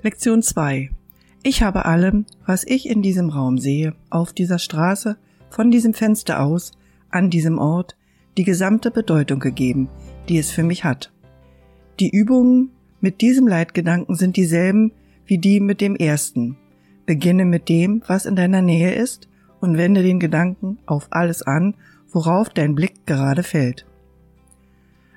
Lektion 0.00 0.42
2. 0.42 0.90
Ich 1.42 1.64
habe 1.64 1.84
allem, 1.84 2.24
was 2.46 2.62
ich 2.62 2.88
in 2.88 3.02
diesem 3.02 3.30
Raum 3.30 3.58
sehe, 3.58 3.94
auf 4.10 4.32
dieser 4.32 4.60
Straße, 4.60 5.16
von 5.50 5.72
diesem 5.72 5.92
Fenster 5.92 6.40
aus, 6.40 6.70
an 7.10 7.30
diesem 7.30 7.58
Ort, 7.58 7.96
die 8.36 8.44
gesamte 8.44 8.92
Bedeutung 8.92 9.40
gegeben, 9.40 9.88
die 10.28 10.38
es 10.38 10.52
für 10.52 10.62
mich 10.62 10.84
hat. 10.84 11.12
Die 11.98 12.10
Übungen 12.10 12.70
mit 13.00 13.20
diesem 13.22 13.48
Leitgedanken 13.48 14.14
sind 14.14 14.36
dieselben 14.36 14.92
wie 15.26 15.38
die 15.38 15.58
mit 15.58 15.80
dem 15.80 15.96
ersten. 15.96 16.56
Beginne 17.04 17.44
mit 17.44 17.68
dem, 17.68 18.04
was 18.06 18.24
in 18.24 18.36
deiner 18.36 18.62
Nähe 18.62 18.94
ist, 18.94 19.28
und 19.60 19.78
wende 19.78 20.04
den 20.04 20.20
Gedanken 20.20 20.78
auf 20.86 21.08
alles 21.10 21.42
an, 21.42 21.74
worauf 22.12 22.50
dein 22.50 22.76
Blick 22.76 23.04
gerade 23.04 23.42
fällt. 23.42 23.84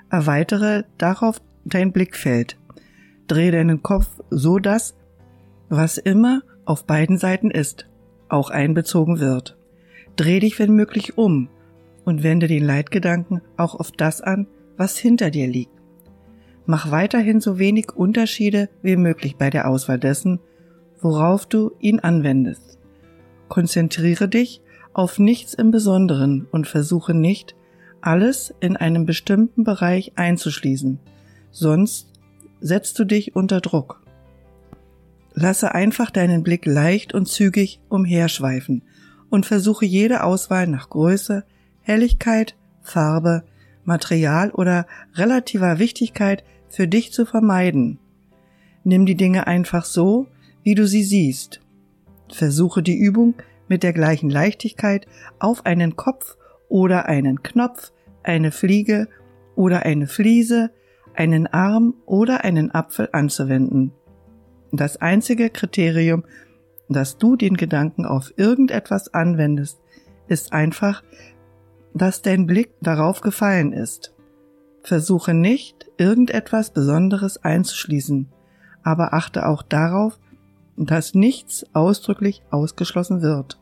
Erweitere 0.09 0.85
darauf 0.97 1.39
dein 1.65 1.91
Blickfeld. 1.91 2.57
Dreh 3.31 3.49
deinen 3.49 3.81
Kopf 3.81 4.19
so, 4.29 4.59
dass, 4.59 4.93
was 5.69 5.97
immer 5.97 6.41
auf 6.65 6.85
beiden 6.85 7.17
Seiten 7.17 7.49
ist, 7.49 7.87
auch 8.27 8.49
einbezogen 8.49 9.21
wird. 9.21 9.57
Dreh 10.17 10.41
dich 10.41 10.59
wenn 10.59 10.73
möglich 10.73 11.17
um 11.17 11.47
und 12.03 12.23
wende 12.23 12.47
den 12.47 12.65
Leitgedanken 12.65 13.39
auch 13.55 13.75
auf 13.75 13.93
das 13.93 14.19
an, 14.19 14.47
was 14.75 14.97
hinter 14.97 15.31
dir 15.31 15.47
liegt. 15.47 15.71
Mach 16.65 16.91
weiterhin 16.91 17.39
so 17.39 17.57
wenig 17.57 17.93
Unterschiede 17.95 18.67
wie 18.81 18.97
möglich 18.97 19.37
bei 19.37 19.49
der 19.49 19.69
Auswahl 19.69 19.97
dessen, 19.97 20.41
worauf 20.99 21.45
du 21.45 21.71
ihn 21.79 22.01
anwendest. 22.01 22.79
Konzentriere 23.47 24.27
dich 24.27 24.61
auf 24.91 25.19
nichts 25.19 25.53
im 25.53 25.71
Besonderen 25.71 26.49
und 26.51 26.67
versuche 26.67 27.13
nicht, 27.13 27.55
alles 28.01 28.53
in 28.59 28.75
einem 28.75 29.05
bestimmten 29.05 29.63
Bereich 29.63 30.11
einzuschließen, 30.17 30.99
sonst 31.49 32.10
setzt 32.61 32.97
du 32.99 33.05
dich 33.05 33.35
unter 33.35 33.59
Druck. 33.59 34.01
Lasse 35.33 35.73
einfach 35.73 36.11
deinen 36.11 36.43
Blick 36.43 36.65
leicht 36.65 37.13
und 37.13 37.27
zügig 37.27 37.81
umherschweifen 37.89 38.83
und 39.29 39.45
versuche 39.45 39.85
jede 39.85 40.23
Auswahl 40.23 40.67
nach 40.67 40.89
Größe, 40.89 41.43
Helligkeit, 41.81 42.55
Farbe, 42.81 43.43
Material 43.83 44.51
oder 44.51 44.85
relativer 45.15 45.79
Wichtigkeit 45.79 46.43
für 46.69 46.87
dich 46.87 47.11
zu 47.11 47.25
vermeiden. 47.25 47.99
Nimm 48.83 49.05
die 49.05 49.15
Dinge 49.15 49.47
einfach 49.47 49.85
so, 49.85 50.27
wie 50.63 50.75
du 50.75 50.85
sie 50.85 51.03
siehst. 51.03 51.61
Versuche 52.31 52.83
die 52.83 52.97
Übung 52.97 53.35
mit 53.67 53.83
der 53.83 53.93
gleichen 53.93 54.29
Leichtigkeit 54.29 55.07
auf 55.39 55.65
einen 55.65 55.95
Kopf 55.95 56.37
oder 56.69 57.07
einen 57.07 57.41
Knopf, 57.41 57.91
eine 58.23 58.51
Fliege 58.51 59.07
oder 59.55 59.83
eine 59.85 60.07
Fliese, 60.07 60.71
einen 61.15 61.47
Arm 61.47 61.95
oder 62.05 62.43
einen 62.43 62.73
Apfel 62.73 63.09
anzuwenden. 63.11 63.91
Das 64.71 64.97
einzige 64.97 65.49
Kriterium, 65.49 66.23
dass 66.89 67.17
du 67.17 67.35
den 67.35 67.57
Gedanken 67.57 68.05
auf 68.05 68.33
irgendetwas 68.37 69.13
anwendest, 69.13 69.79
ist 70.27 70.53
einfach, 70.53 71.03
dass 71.93 72.21
dein 72.21 72.47
Blick 72.47 72.73
darauf 72.81 73.21
gefallen 73.21 73.73
ist. 73.73 74.13
Versuche 74.83 75.33
nicht, 75.33 75.87
irgendetwas 75.97 76.71
Besonderes 76.71 77.37
einzuschließen, 77.37 78.29
aber 78.83 79.13
achte 79.13 79.47
auch 79.47 79.61
darauf, 79.61 80.19
dass 80.77 81.13
nichts 81.13 81.65
ausdrücklich 81.73 82.43
ausgeschlossen 82.49 83.21
wird. 83.21 83.59